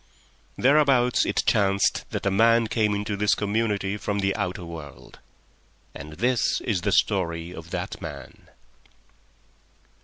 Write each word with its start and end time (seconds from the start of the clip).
Thereabout 0.57 1.27
it 1.27 1.43
chanced 1.45 2.05
that 2.09 2.25
a 2.25 2.31
man 2.31 2.65
came 2.65 2.95
into 2.95 3.15
this 3.15 3.35
community 3.35 3.97
from 3.97 4.17
the 4.17 4.35
outer 4.35 4.65
world. 4.65 5.19
And 5.93 6.13
this 6.13 6.59
is 6.61 6.81
the 6.81 6.91
story 6.91 7.53
of 7.53 7.69
that 7.69 8.01
man. 8.01 8.47